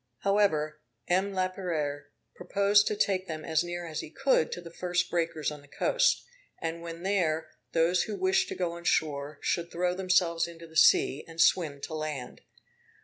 However, 0.21 0.81
M. 1.07 1.31
Laperere 1.31 2.07
proposed 2.33 2.87
to 2.87 2.95
take 2.95 3.27
them 3.27 3.45
as 3.45 3.63
near 3.63 3.85
as 3.85 3.99
he 3.99 4.09
could 4.09 4.51
to 4.51 4.59
the 4.59 4.73
first 4.73 5.11
breakers 5.11 5.51
on 5.51 5.61
the 5.61 5.67
coast; 5.67 6.23
and 6.59 6.81
when 6.81 7.03
there, 7.03 7.51
those 7.73 8.01
who 8.01 8.15
wished 8.15 8.49
to 8.49 8.55
go 8.55 8.71
on 8.71 8.83
shore 8.83 9.37
should 9.43 9.71
throw 9.71 9.93
themselves 9.93 10.47
into 10.47 10.65
the 10.65 10.75
sea, 10.75 11.23
and 11.27 11.39
swim 11.39 11.81
to 11.81 11.93
land. 11.93 12.41